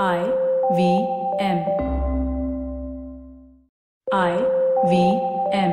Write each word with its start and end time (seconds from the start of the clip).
I 0.00 0.18
V 0.72 0.84
M. 1.40 1.58
I 4.14 4.32
V 4.88 4.98
M. 5.54 5.72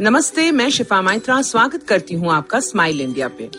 नमस्ते, 0.00 0.50
मैं 0.50 0.70
शिफा 0.70 1.02
माइत्रा, 1.02 1.42
स्वागत 1.42 1.82
करती 1.82 2.14
हूँ 2.14 2.32
आपका 2.32 2.60
स्माइल 2.60 3.00
इंडिया 3.00 3.28
पे। 3.28 3.50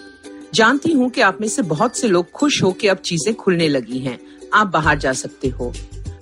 जानती 0.53 0.91
हूँ 0.91 1.09
कि 1.09 1.21
आप 1.21 1.37
में 1.41 1.47
से 1.47 1.61
बहुत 1.61 1.97
से 1.97 2.07
लोग 2.07 2.31
खुश 2.31 2.63
हो 2.63 2.71
कि 2.71 2.87
अब 2.87 2.97
चीज़ें 2.97 3.35
खुलने 3.35 3.67
लगी 3.67 3.99
हैं। 3.99 4.19
आप 4.53 4.67
बाहर 4.67 4.97
जा 4.97 5.13
सकते 5.13 5.47
हो। 5.47 5.73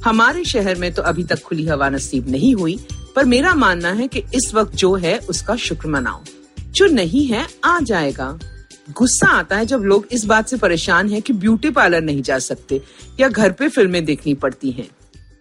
हमारे 0.04 0.44
शहर 0.44 0.76
में 0.76 0.94
तो 0.94 1.02
अभी 1.02 1.24
तक 1.24 1.42
खुली 1.42 1.66
हवा 1.66 1.90
नसीब 1.90 2.30
नहीं 2.30 2.56
हुई, 2.56 2.80
पर 3.16 3.26
मेरा 3.26 3.56
मानना 3.56 3.92
है 3.92 4.08
कि 4.08 4.20
इस 4.20 4.52
वक्त 4.54 4.76
जो 4.76 4.96
है, 4.96 5.18
उसका 5.18 5.56
शुक्र 5.56 5.90
मनाओ। 5.90 6.22
जो 6.60 6.88
नहीं 6.88 7.26
है, 7.26 7.48
आ 7.64 7.80
जाएगा। 7.80 8.40
गुस्सा 8.98 9.28
आता 9.28 9.56
है 9.56 9.66
जब 9.66 9.80
लोग 9.80 10.08
इस 10.12 10.26
बात 10.26 10.48
से 10.48 10.58
परेशान 10.58 11.10
हैं 11.10 11.22
कि 11.22 11.34
ब्यूटी 11.34 11.70
पार्लर 11.70 12.02
नहीं 12.02 12.22
जा 12.22 12.40
सकते 12.40 12.82
या 13.20 13.28
घर 13.28 13.52
पे 13.52 13.70
फ़िल्में 13.70 14.06
देखनी 14.06 14.34
पड़ती 14.34 14.72
हैं। 14.72 14.90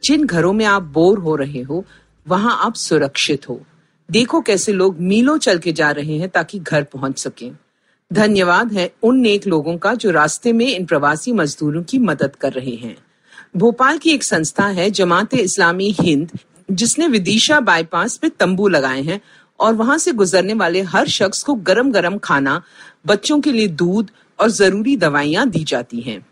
जिन 0.04 0.26
घरों 0.26 0.52
में 0.52 0.64
आप 0.64 0.82
बोर 0.82 1.18
हो 1.18 1.36
रहे 1.36 1.62
हो, 1.62 1.84
वहाँ 2.28 2.58
आप 2.60 2.74
सुरक्षित 2.74 3.48
हो। 3.48 3.60
देखो 4.10 4.40
कैसे 4.40 4.72
लोग 4.72 5.00
मीलों 5.00 5.38
चल 5.38 5.58
के 5.58 5.72
जा 5.72 5.90
रहे 5.90 6.18
हैं 6.18 6.28
ताकि 6.28 6.58
घर 6.58 6.82
पहुँच 6.82 7.18
सकें। 7.18 7.56
धन्यवाद 8.12 8.72
है 8.72 8.92
उन 9.02 9.20
नेक 9.20 9.46
लोगों 9.46 9.78
का 9.78 9.94
जो 9.94 10.10
रास्ते 10.10 10.52
में 10.52 10.66
इन 10.66 10.86
प्रवासी 10.86 11.32
मजदूरों 11.32 11.82
की 11.82 11.98
मदद 11.98 12.36
कर 12.36 12.52
रहे 12.52 12.74
हैं। 12.74 12.96
भोपाल 13.56 13.98
की 13.98 14.10
एक 14.10 14.24
संस्था 14.24 14.66
है 14.66 14.90
जमात 14.90 15.34
इस्लामी 15.34 15.96
हिंद, 16.00 16.38
जिसने 16.70 17.08
विदिशा 17.08 17.60
बाईपास 17.60 18.16
पे 18.16 18.28
तंबू 18.28 18.68
लगाए 18.68 19.02
हैं 19.02 19.20
और 19.60 19.74
वहाँ 19.74 19.98
से 19.98 20.12
गुजरने 20.12 20.54
वाले 20.54 20.82
हर 20.82 21.08
शख्स 21.08 21.42
को 21.42 21.54
गरम 21.54 21.92
गरम 21.92 22.18
खाना, 22.18 22.62
बच्चों 23.06 23.40
के 23.40 23.52
लिए 23.52 23.68
दूध 23.68 24.10
और 24.38 24.50
ज़रूरी 24.50 24.96
दवाइयाँ 24.96 25.48
दी 25.48 25.64
जाती 25.64 26.00
हैं। 26.00 26.26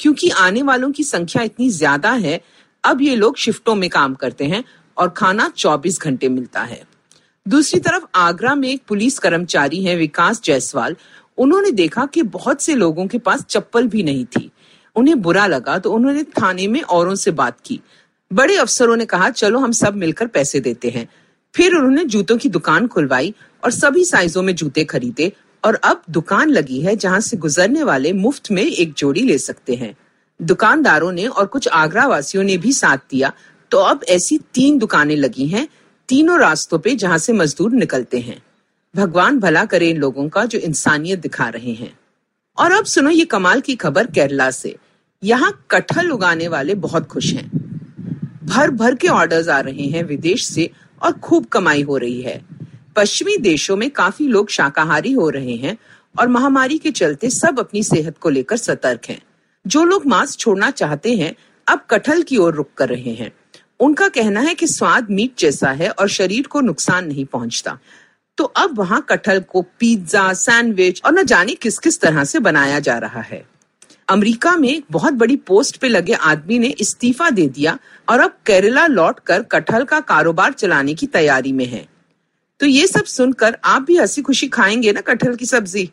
क्योंकि 0.00 0.30
आने 0.30 0.62
वालों 0.62 0.90
की 0.92 1.04
संख्या 1.04 1.42
इतनी 1.42 1.70
ज़्यादा 1.70 2.10
है, 2.10 2.40
अब 2.84 3.02
ये 3.02 3.16
लोग 3.16 3.36
शिफ्टों 3.36 3.74
में 3.74 3.90
काम 3.90 4.14
करते 4.14 4.44
हैं 4.44 4.64
और 4.96 5.08
खाना 5.08 5.52
24 5.56 6.00
घंटे 6.02 6.28
मिलता 6.28 6.60
है। 6.60 6.82
दूसरी 7.48 7.80
तरफ़ 7.80 8.04
आगरा 8.14 8.54
में 8.54 8.68
एक 8.68 8.82
पुलिस 8.88 9.18
कर्मचारी 9.18 9.84
है, 9.84 9.96
विकास 9.96 10.42
जायसवाल। 10.44 10.96
उन्होंने 11.38 11.70
देखा 11.70 12.06
कि 12.06 12.22
बहुत 12.22 12.62
से 12.62 12.74
लोगों 12.74 13.06
के 13.06 13.18
पास 13.18 13.44
चप्पल 13.44 13.86
भी 13.86 14.02
नहीं 14.02 14.24
थी। 14.24 14.50
उन्हें 14.96 15.22
बुरा 15.22 15.46
लगा 15.46 15.78
तो 15.78 15.92
उन्होंने 15.92 16.22
थाने 16.22 16.66
में 16.66 16.82
औरों 16.82 17.14
से 17.14 17.30
बात 17.30 17.56
की। 17.64 17.80
बड़े 18.32 18.56
अफसरों 18.56 18.96
ने 18.96 19.04
कहा, 19.04 19.30
चलो, 19.30 19.58
हम 19.58 19.72
सब 19.72 19.94
मिलकर 19.94 20.26
पैसे 20.26 20.60
देते 20.60 20.88
हैं। 20.90 21.08
फिर 21.54 21.74
उन्होंने 21.74 22.04
जूतों 22.04 22.38
की 22.38 22.48
दुकान 22.48 22.86
खुलवाई 22.86 23.34
और 23.64 23.70
सभी 23.70 24.04
साइजों 24.04 24.42
में 24.42 24.54
जूते 24.54 24.84
खरीदे 24.84 25.32
और 25.64 25.74
अब 25.74 26.02
दुकान 26.10 26.50
लगी 26.50 26.80
है 26.80 26.96
जहाँ 26.96 27.20
से 27.20 27.36
गुजरने 27.36 27.82
वाले 27.82 28.12
मुफ़्त 28.12 28.50
में 28.50 28.62
एक 28.62 28.92
जोड़ी 28.92 29.22
ले 29.22 29.38
सकते 29.38 29.74
हैं। 29.74 29.94
दुकानदारों 30.42 31.12
ने 31.12 31.26
और 31.26 31.46
कुछ 31.46 31.68
आगरा 31.68 32.06
वासियों 32.06 32.44
ने 32.44 32.56
भी 32.56 32.72
साथ 32.72 32.98
दिया। 33.10 33.32
तो 33.70 33.78
अब 33.78 34.04
ऐसी 34.08 34.38
तीन 34.54 34.78
दुकानें 34.78 35.16
लगी 35.16 35.46
हैं, 35.46 35.68
तीनों 36.08 36.38
रास्तों 36.40 36.78
पे 36.78 36.94
जहाँ 36.94 37.18
से 37.18 37.32
मजदूर 37.32 37.72
निकलते 37.72 38.18
हैं। 38.18 38.42
भगवान 38.96 39.40
भला 39.40 39.64
करे 39.64 39.90
इन 39.90 39.96
लोगों 39.96 40.28
का 40.28 40.44
जो 40.44 40.58
इंसानियत 40.58 41.18
दिखा 41.18 41.48
रहे 41.48 41.72
हैं। 41.72 41.98
और 42.58 42.72
अब 42.72 42.84
सुनो 42.84 43.10
ये 43.10 43.24
कमाल 43.24 43.60
की 43.60 43.74
खबर 43.74 44.06
केरला 44.06 44.50
से। 44.50 44.76
यहाँ 45.24 45.66
कटहल 45.70 46.10
उगाने 46.10 46.48
वाले 46.48 46.74
बहुत 46.74 47.06
खुश 47.06 47.32
हैं। 47.32 47.50
भर 48.44 48.70
भर 48.70 48.94
के 48.94 49.08
ऑर्डर्स 49.08 49.48
आ 49.48 49.60
रहे 49.60 49.82
हैं 49.82 50.04
विदेश 50.04 50.46
से 50.46 50.70
और 51.02 51.12
खूब 51.12 51.46
कमाई 51.46 51.82
हो 51.82 51.96
रही 51.96 52.22
है। 52.22 52.44
पश्चिमी 52.96 53.36
देशों 53.36 53.76
में 53.76 53.90
काफ़ी 53.90 54.28
लोग 54.28 54.50
शाकाहारी 54.50 55.12
हो 55.12 55.30
रहे 55.30 55.56
हैं 55.56 55.78
और 56.20 56.28
महामारी 56.28 56.78
के 56.78 56.90
चलते 56.90 57.30
सब 57.30 57.58
अपनी 57.58 57.82
सेहत 57.82 58.18
को 58.18 58.28
लेकर 58.28 58.56
सतर्क 58.56 59.00
हैं। 59.08 59.22
जो 59.66 59.84
लोग 59.84 60.06
मांस 60.06 60.36
छोड़ना 60.36 60.70
चाहते 60.70 61.14
हैं, 61.16 61.34
अब 61.68 61.86
कटहल 61.90 62.22
की 62.22 62.36
ओर 62.36 62.54
रुक 62.54 62.70
कर 62.78 62.88
रहे 62.88 63.14
हैं। 63.14 63.32
उनका 63.80 64.08
कहना 64.08 64.40
है 64.40 64.54
कि 64.54 64.66
स्वाद 64.66 65.10
मीट 65.10 65.32
जैसा 65.38 65.70
है 65.70 65.90
और 65.90 66.08
शरीर 66.08 66.46
को 66.46 66.60
नुकसान 66.60 67.06
नहीं 67.06 67.24
पहुँचता। 67.24 67.78
तो 68.36 68.44
अब 68.44 68.78
वहाँ 68.78 69.06
कटहल 69.08 69.40
को 69.40 69.62
पिज्जा 69.62 70.32
सैंडविच 70.32 71.02
और 71.04 71.12
न 71.12 71.22
जाने 71.22 71.54
किस 71.54 71.78
किस 71.78 72.00
तरह 72.00 72.24
से 72.24 72.38
बनाया 72.38 72.78
जा 72.78 72.98
रहा 72.98 73.20
है। 73.20 73.51
अमेरिका 74.12 74.56
में 74.56 74.68
एक 74.68 74.84
बहुत 74.90 75.12
बड़ी 75.12 75.36
पोस्ट 75.36 75.76
पे 75.76 75.88
लगे 75.88 76.12
आदमी 76.12 76.58
ने 76.58 76.66
इस्तीफा 76.66 77.30
दे 77.30 77.46
दिया 77.48 77.78
और 78.08 78.20
अब 78.20 78.30
केरला 78.46 78.86
लौट 78.86 79.20
कर 79.20 79.42
कटहल 79.42 79.84
का 79.84 80.00
कारोबार 80.00 80.52
चलाने 80.52 80.94
की 80.94 81.06
तैयारी 81.06 81.52
में 81.52 81.64
है। 81.64 81.88
तो 82.60 82.66
ये 82.66 82.86
सब 82.86 83.04
सुनकर 83.04 83.58
आप 83.64 83.82
भी 83.82 83.96
हँसी 83.96 84.22
खुशी 84.22 84.48
खाएँगे 84.48 84.92
ना 84.92 85.00
कटहल 85.00 85.36
की 85.36 85.46
सब्ज़ी? 85.46 85.90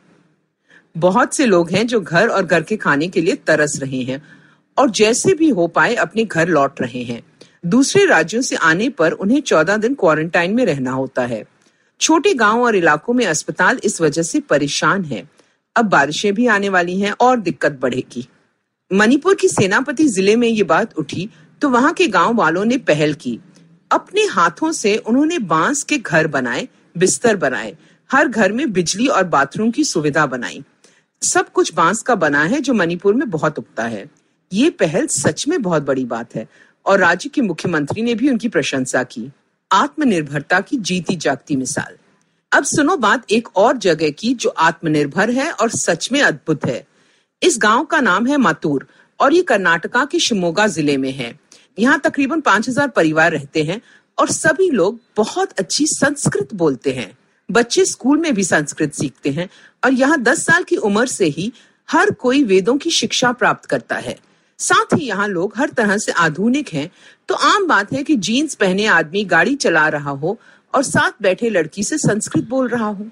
बहुत 0.98 1.34
से 1.34 1.46
लोग 1.46 1.72
हैं 1.72 1.88
जो 1.88 2.02
घर 2.02 2.28
और 2.28 2.46
घर 2.46 2.64
के 2.64 2.78
खाने 2.78 3.08
के 3.08 3.22
लिए 3.22 3.36
तरस 3.36 3.80
रहे 3.82 4.02
हैं 4.02 4.22
और 4.78 4.90
जैसे 4.90 5.34
भी 5.34 5.50
हो 5.50 5.68
पाए 5.68 5.96
अपने 5.96 6.26
घर 6.26 6.48
लौट 6.48 6.82
रहे 6.82 7.04
हैं। 7.04 7.22
दूसरे 7.66 8.06
राज्यों 8.06 8.42
से 8.42 8.56
आने 8.56 8.90
पर 8.90 9.12
उन्हें 9.12 9.42
चौदह 9.42 9.78
दिन 9.78 9.94
क्वारंटाइन 9.94 10.56
में 10.56 10.66
रहना 10.66 10.92
होता 10.92 11.26
है। 11.26 11.44
छोटे 12.02 12.34
गाँव 12.34 12.62
और 12.62 12.76
इलाकों 12.76 13.14
में 13.14 13.26
अस्पताल 13.26 13.80
इस 13.84 14.02
वजह 14.02 14.22
से 14.22 14.40
परेशान 14.40 15.04
है। 15.04 15.39
अब 15.76 15.86
बारिशें 15.86 16.34
भी 16.34 16.48
आने 16.48 16.70
वाली 16.70 17.00
हैं 17.00 17.12
और 17.22 17.40
दिक्कत 17.40 17.80
बढ़ेगी। 17.82 18.28
मणिपुर 18.92 19.36
की 19.36 19.48
सेनापति 19.48 20.08
ज़िले 20.08 20.36
में 20.36 20.48
ये 20.48 20.64
बात 20.64 20.98
उठी 20.98 21.30
तो 21.62 21.70
वहाँ 21.70 21.94
के 21.94 22.08
गाँव 22.08 22.34
वालों 22.34 22.66
ने 22.66 22.78
पहल 22.80 23.14
की। 23.14 23.40
अपने 23.92 24.26
हाथों 24.26 24.72
से 24.72 24.96
उन्होंने 24.98 25.40
बाँस 25.40 25.84
के 25.84 25.98
घर 25.98 26.28
बनाए, 26.28 26.68
बिस्तर 26.96 27.36
बनाए, 27.36 27.76
हर 28.10 28.28
घर 28.28 28.52
में 28.52 28.72
बिजली 28.74 29.08
और 29.08 29.24
बाथरूम 29.24 29.72
की 29.72 29.84
सुविधा 29.84 30.26
बनाई। 30.26 30.64
सब 31.22 31.52
कुछ 31.52 31.74
बाँस 31.74 32.02
का 32.02 32.16
बना 32.16 32.44
है 32.44 32.62
जो 32.62 32.74
मणिपुर 32.74 33.14
में 33.14 33.30
बहुत 33.30 33.60
उगता 33.60 33.84
है। 33.84 34.06
ये 34.52 34.70
पहल 34.70 35.08
सच 35.08 35.48
में 35.48 35.62
बहुत 35.62 35.84
बड़ी 35.84 36.06
बात 36.06 36.36
है, 36.36 36.48
और 36.86 37.00
राज्य 37.00 37.30
के 37.30 37.42
मुख्यमंत्री 37.42 38.02
ने 38.02 38.16
भी 38.16 38.30
उनकी 38.30 38.50
प्रशंसा 38.50 39.04
की। 39.04 39.30
आत्मनिर्भरता 39.72 40.60
की 40.60 40.78
जीती 40.78 41.16
जागती 41.16 41.56
मिसाल। 41.56 41.98
अब 42.52 42.64
सुनो 42.64 42.96
बात 42.98 43.32
एक 43.32 43.48
और 43.58 43.78
जगह 43.78 44.10
की 44.10 44.34
जो 44.34 44.50
आत्मनिर्भर 44.50 45.30
है 45.32 45.50
और 45.52 45.70
सच 45.70 46.12
में 46.12 46.22
अद्भुत 46.22 46.66
है। 46.66 46.84
इस 47.42 47.58
गाँव 47.62 47.84
का 47.84 48.00
नाम 48.02 48.26
है 48.28 48.38
मातूर 48.38 48.88
और 49.20 49.34
ये 49.34 49.42
कर्नाटका 49.42 50.04
के 50.06 50.20
शिमोगा 50.20 50.66
ज़िले 50.68 50.96
में 50.98 51.12
है। 51.12 51.34
यहाँ 51.78 52.00
तकरीबन 52.00 52.42
पाँच 52.42 52.70
हज़ार 52.70 52.88
परिवार 52.90 53.32
रहते 53.32 53.64
हैं 53.64 53.80
और 54.18 54.30
सभी 54.30 54.70
लोग 54.70 55.00
बहुत 55.18 55.52
अच्छी 55.60 55.86
संस्कृत 55.88 56.54
बोलते 56.54 56.94
हैं। 56.94 57.12
बच्चे 57.50 57.86
स्कूल 57.86 58.18
में 58.18 58.34
भी 58.34 58.44
संस्कृत 58.44 58.94
सीखते 58.94 59.30
हैं 59.30 59.50
और 59.84 59.94
यहाँ 59.94 60.22
दस 60.22 60.46
साल 60.46 60.64
की 60.64 60.76
उम्र 60.78 61.06
से 61.08 61.26
ही 61.28 61.52
हर 61.90 62.12
कोई 62.12 62.44
वेदों 62.44 62.78
की 62.78 62.90
शिक्षा 62.92 63.32
प्राप्त 63.34 63.66
करता 63.66 63.96
है। 63.98 64.18
साथ 64.60 64.94
ही 64.94 65.06
यहाँ 65.06 65.28
लोग 65.28 65.54
हर 65.58 65.70
तरह 65.70 65.98
से 65.98 66.12
आधुनिक 66.20 66.70
हैं 66.70 66.90
तो 67.30 67.36
आम 67.36 67.68
बात 67.68 67.94
है 67.94 68.04
कि 68.04 68.16
जीन्स 68.18 68.56
पहने 68.56 68.86
आदमी 68.90 69.24
गाड़ी 69.26 69.56
चला 69.56 69.88
रहा 69.90 70.12
हो 70.12 70.40
और 70.74 70.84
साथ 70.84 71.22
बैठे 71.22 71.50
लड़की 71.50 71.84
से 71.84 71.98
संस्कृत 71.98 72.48
बोल 72.50 72.68
रहा 72.68 72.88
हो। 72.88 73.08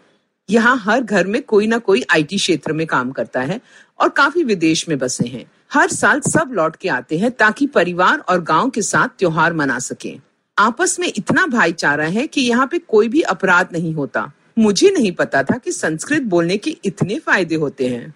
यहाँ 0.49 0.75
हर 0.77 1.01
घर 1.01 1.27
में 1.27 1.41
कोई 1.41 1.67
ना 1.67 1.77
कोई 1.77 2.03
आईटी 2.11 2.37
क्षेत्र 2.37 2.73
में 2.73 2.85
काम 2.87 3.11
करता 3.11 3.41
है 3.41 3.59
और 3.99 4.09
काफ़ी 4.09 4.43
विदेश 4.43 4.87
में 4.89 4.97
बसे 4.97 5.27
हैं। 5.27 5.45
हर 5.73 5.89
साल 5.89 6.19
सब 6.19 6.51
लौट 6.53 6.75
के 6.75 6.89
आते 6.89 7.17
हैं 7.17 7.31
ताकि 7.31 7.67
परिवार 7.67 8.19
और 8.19 8.41
गाँव 8.41 8.69
के 8.69 8.81
साथ 8.81 9.17
त्योहार 9.19 9.53
मना 9.53 9.79
सके। 9.79 10.15
आपस 10.57 10.99
में 10.99 11.07
इतना 11.07 11.45
भाईचारा 11.45 12.05
है 12.05 12.27
कि 12.27 12.41
यहाँ 12.41 12.67
पे 12.67 12.77
कोई 12.79 13.07
भी 13.07 13.21
अपराध 13.21 13.73
नहीं 13.73 13.93
होता। 13.93 14.31
मुझे 14.59 14.89
नहीं 14.89 15.11
पता 15.11 15.43
था 15.43 15.57
कि 15.57 15.71
संस्कृत 15.71 16.21
बोलने 16.21 16.57
के 16.57 16.75
इतने 16.85 17.19
फ़ायदे 17.19 17.55
होते 17.55 17.87
हैं। 17.87 18.13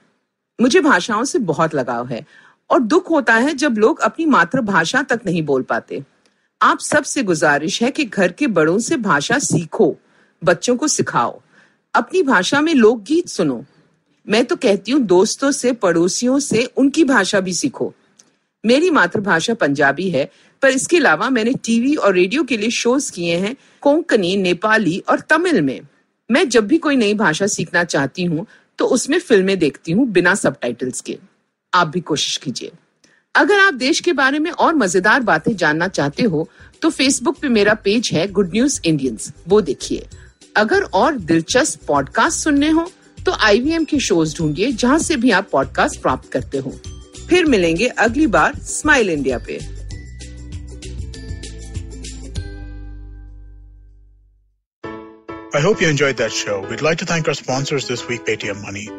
मुझे 0.59 0.79
भाषाओं 0.79 1.23
से 1.23 1.39
बहुत 1.39 1.75
लगाव 1.75 2.07
है 2.07 2.25
और 2.69 2.79
दुख 2.79 3.09
होता 3.09 3.33
है 3.33 3.53
जब 3.53 3.77
लोग 3.77 3.99
अपनी 3.99 4.25
मातृभाषा 4.25 5.01
तक 5.01 5.21
नहीं 5.25 5.43
बोल 5.43 5.61
पाते। 5.61 6.03
आप 6.63 6.79
सबसे 6.79 7.23
गुजारिश 7.23 7.83
है 7.83 7.91
कि 7.91 8.05
घर 8.05 8.31
के 8.31 8.47
बड़ों 8.47 8.79
से 8.79 8.97
भाषा 8.97 9.39
सीखो, 9.39 9.97
बच्चों 10.43 10.77
को 10.77 10.87
सिखाओ। 10.87 11.41
अपनी 11.95 12.23
भाषा 12.23 12.61
में 12.61 12.73
लोकगीत 12.73 13.27
सुनो। 13.27 13.65
मैं 14.29 14.45
तो 14.45 14.55
कहती 14.55 14.91
हूँ, 14.91 15.01
दोस्तों 15.01 15.51
से, 15.51 15.71
पड़ोसियों 15.73 16.39
से, 16.39 16.63
उनकी 16.63 17.03
भाषा 17.03 17.39
भी 17.39 17.53
सीखो। 17.53 17.93
मेरी 18.65 18.89
मातृभाषा 18.89 19.53
पंजाबी 19.53 20.09
है, 20.09 20.31
पर 20.61 20.69
इसके 20.69 20.97
अलावा 20.97 21.29
मैंने 21.29 21.53
टीवी 21.53 21.95
और 21.95 22.15
रेडियो 22.15 22.43
के 22.43 22.57
लिए 22.57 22.69
शोज़ 22.69 23.11
किए 23.11 23.37
हैं, 23.37 23.55
कोंकणी, 23.81 24.37
नेपाली 24.37 25.03
और 25.09 25.19
तमिल 25.19 25.61
में। 25.61 25.81
मैं 26.31 26.49
जब 26.49 26.67
भी 26.67 26.77
कोई 26.77 26.95
नई 26.95 27.13
भाषा 27.13 27.47
सीखना 27.47 27.83
चाहती 27.83 28.23
हूँ 28.23 28.45
तो 28.77 28.85
उसमें 28.85 29.19
फ़िल्में 29.19 29.59
देखती 29.59 29.91
हूँ 29.91 30.07
बिना 30.07 30.35
सब 30.35 30.57
के। 31.05 31.17
आप 31.73 31.87
भी 31.87 31.99
कोशिश 31.99 32.37
कीजिए। 32.37 32.71
अगर 33.35 33.59
आप 33.59 33.73
देश 33.73 33.99
के 33.99 34.13
बारे 34.13 34.39
में 34.39 34.49
और 34.51 34.73
मज़ेदार 34.75 35.19
बातें 35.23 35.55
जानना 35.57 35.87
चाहते 35.87 36.23
हो 36.23 36.47
तो 36.81 36.89
फेसबुक 36.89 37.37
पे 37.41 37.49
मेरा 37.49 37.73
पेज 37.83 38.09
है 38.13 38.27
गुड 38.31 38.51
न्यूज़ 38.53 38.79
इंडियंस 38.85 39.31
वो 39.47 39.59
देखिए 39.61 40.07
अगर 40.55 40.83
और 40.93 41.17
दिलचस्प 41.29 41.85
पॉडकास्ट 41.87 42.43
सुनने 42.43 42.69
हो 42.69 42.89
तो 43.25 43.31
आईवीएम 43.47 43.83
के 43.85 43.99
शोज़ 43.99 44.35
ढूंढिए 44.37 44.71
जहाँ 44.73 44.97
से 44.99 45.15
भी 45.17 45.31
आप 45.31 45.47
पॉडकास्ट 45.51 46.01
प्राप्त 46.01 46.31
करते 46.31 46.57
हो 46.57 46.71
फिर 47.29 47.45
मिलेंगे 47.45 47.87
अगली 47.99 48.27
बार 48.27 48.57
स्माइल 48.69 49.09
इंडिया 49.09 49.37
पे 49.47 49.59
I 55.53 55.59
hope 55.61 55.81
you 55.81 55.87
enjoyed 55.89 56.17
that 56.17 56.31
show. 56.33 56.61
We'd 56.65 56.81
like 56.81 56.99
to 56.99 57.05
thank 57.05 57.27
our 57.27 57.33
sponsors 57.35 57.87
this 57.87 58.07
week, 58.07 58.25
Paytm 58.25 58.61
Money. 58.63 58.89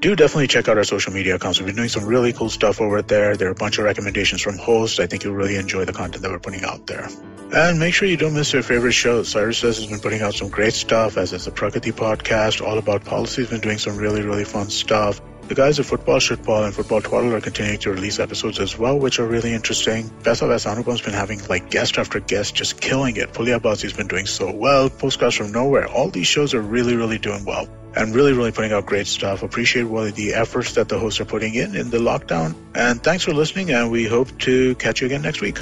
Do 0.00 0.14
definitely 0.14 0.46
check 0.46 0.68
out 0.68 0.76
our 0.76 0.84
social 0.84 1.12
media 1.12 1.36
accounts. 1.36 1.58
We've 1.58 1.66
been 1.66 1.76
doing 1.76 1.88
some 1.88 2.04
really 2.04 2.32
cool 2.32 2.50
stuff 2.50 2.80
over 2.80 3.00
there. 3.02 3.36
There 3.36 3.48
are 3.48 3.52
a 3.52 3.54
bunch 3.54 3.78
of 3.78 3.84
recommendations 3.84 4.42
from 4.42 4.58
hosts. 4.58 5.00
I 5.00 5.06
think 5.06 5.24
you'll 5.24 5.34
really 5.34 5.56
enjoy 5.56 5.84
the 5.84 5.92
content 5.92 6.22
that 6.22 6.30
we're 6.30 6.38
putting 6.38 6.64
out 6.64 6.86
there. 6.86 7.08
And 7.54 7.78
make 7.78 7.94
sure 7.94 8.06
you 8.06 8.16
don't 8.16 8.34
miss 8.34 8.52
your 8.52 8.62
favorite 8.62 8.92
shows. 8.92 9.28
Cyrus 9.28 9.58
Says 9.58 9.78
has 9.78 9.86
been 9.86 10.00
putting 10.00 10.20
out 10.20 10.34
some 10.34 10.48
great 10.48 10.74
stuff, 10.74 11.16
as 11.16 11.32
is 11.32 11.46
the 11.46 11.50
Prakati 11.50 11.92
podcast, 11.92 12.60
all 12.60 12.76
about 12.76 13.04
policy, 13.04 13.42
has 13.42 13.50
been 13.50 13.60
doing 13.60 13.78
some 13.78 13.96
really, 13.96 14.22
really 14.22 14.44
fun 14.44 14.68
stuff. 14.68 15.20
The 15.48 15.54
guys 15.54 15.78
at 15.78 15.86
Football 15.86 16.18
Shitball 16.18 16.64
and 16.64 16.74
Football 16.74 17.00
Twaddle 17.02 17.32
are 17.32 17.40
continuing 17.40 17.78
to 17.78 17.92
release 17.92 18.18
episodes 18.18 18.58
as 18.58 18.76
well, 18.76 18.98
which 18.98 19.20
are 19.20 19.26
really 19.26 19.54
interesting. 19.54 20.10
Besa 20.24 20.48
Ves 20.48 20.64
Anupam's 20.64 21.02
been 21.02 21.14
having 21.14 21.40
like 21.46 21.70
guest 21.70 21.98
after 21.98 22.18
guest 22.18 22.56
just 22.56 22.80
killing 22.80 23.16
it. 23.16 23.32
Puliabazi's 23.32 23.92
been 23.92 24.08
doing 24.08 24.26
so 24.26 24.52
well. 24.52 24.90
Postcards 24.90 25.36
from 25.36 25.52
Nowhere. 25.52 25.86
All 25.86 26.10
these 26.10 26.26
shows 26.26 26.52
are 26.52 26.60
really, 26.60 26.96
really 26.96 27.18
doing 27.18 27.44
well 27.44 27.68
and 27.96 28.14
really, 28.14 28.32
really 28.32 28.52
putting 28.52 28.72
out 28.72 28.86
great 28.86 29.06
stuff. 29.06 29.42
Appreciate 29.42 29.84
what 29.84 30.14
the 30.14 30.34
efforts 30.34 30.74
that 30.74 30.88
the 30.88 30.98
hosts 30.98 31.20
are 31.20 31.24
putting 31.24 31.54
in 31.54 31.74
in 31.74 31.90
the 31.90 31.98
lockdown. 31.98 32.54
And 32.74 33.02
thanks 33.02 33.24
for 33.24 33.32
listening, 33.32 33.72
and 33.72 33.90
we 33.90 34.06
hope 34.06 34.38
to 34.40 34.74
catch 34.76 35.00
you 35.00 35.06
again 35.06 35.22
next 35.22 35.40
week. 35.40 35.58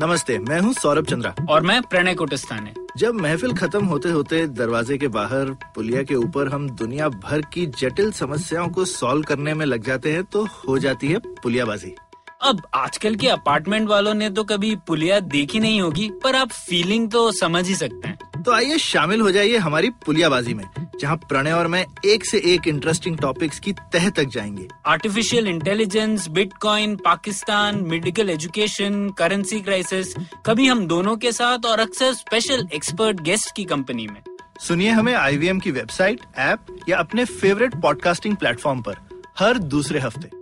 नमस्ते 0.00 0.38
मैं 0.38 0.58
हूँ 0.60 0.72
सौरभ 0.74 1.06
चंद्रा 1.06 1.34
और 1.50 1.62
मैं 1.62 1.80
प्रणय 1.90 2.14
कोटस्थाने 2.14 2.72
जब 2.98 3.14
महफिल 3.14 3.52
खत्म 3.54 3.84
होते 3.86 4.10
होते 4.10 4.46
दरवाजे 4.60 4.96
के 4.98 5.08
बाहर 5.16 5.50
पुलिया 5.74 6.02
के 6.02 6.14
ऊपर 6.14 6.48
हम 6.52 6.68
दुनिया 6.76 7.08
भर 7.24 7.40
की 7.54 7.66
जटिल 7.80 8.10
समस्याओं 8.12 8.68
को 8.76 8.84
सॉल्व 8.84 9.22
करने 9.28 9.54
में 9.54 9.66
लग 9.66 9.84
जाते 9.86 10.12
हैं 10.12 10.24
तो 10.32 10.46
हो 10.68 10.78
जाती 10.86 11.08
है 11.08 11.18
पुलियाबाजी 11.42 11.94
अब 12.48 12.62
आजकल 12.74 13.16
के 13.16 13.28
अपार्टमेंट 13.28 13.88
वालों 13.88 14.14
ने 14.14 14.30
तो 14.30 14.44
कभी 14.44 14.74
पुलिया 14.86 15.20
देखी 15.36 15.60
नहीं 15.60 15.80
होगी 15.80 16.10
पर 16.22 16.36
आप 16.36 16.52
फीलिंग 16.52 17.10
तो 17.10 17.30
समझ 17.40 17.66
ही 17.68 17.74
सकते 17.74 18.08
हैं 18.08 18.29
तो 18.46 18.52
आइए 18.52 18.78
शामिल 18.78 19.20
हो 19.20 19.30
जाइए 19.30 19.56
हमारी 19.56 19.90
पुलियाबाजी 19.90 20.54
में 20.54 20.64
जहाँ 21.00 21.16
प्रणय 21.16 21.52
और 21.52 21.66
मैं 21.66 21.86
एक 22.04 22.24
से 22.24 22.38
एक 22.44 22.68
इंटरेस्टिंग 22.68 23.18
टॉपिक्स 23.18 23.60
की 23.60 23.72
तह 23.72 24.10
तक 24.10 24.24
जाएँगे। 24.24 24.68
Artificial 24.86 25.48
intelligence 25.48 26.28
bitcoin 26.28 26.96
Pakistan 26.96 27.82
medical 27.82 28.30
education 28.30 29.08
currency 29.18 29.60
crisis 29.60 30.14
कभी 30.46 30.66
हम 30.66 30.86
दोनों 30.86 31.16
के 31.16 31.32
साथ 31.32 31.66
और 31.66 31.80
अक्सर 31.80 32.12
स्पेशल 32.12 32.68
एक्सपर्ट 32.74 33.20
गेस्ट 33.20 33.54
की 33.56 33.64
कंपनी 33.64 34.06
में। 34.06 34.22
सुनिए 34.60 34.90
हमें 34.90 35.14
आईवीएम 35.14 35.60
की 35.60 35.70
वेबसाइट 35.70 36.20
ऐप 36.38 36.76
या 36.88 36.98
अपने 36.98 37.24
फेवरेट 37.24 37.74
पॉडकास्टिंग 37.74 38.36
प्लेटफॉर्म 38.36 38.82
पर 38.82 38.96
हर 39.38 39.58
दूसरे 39.58 40.00
हफ़्ते। 40.00 40.39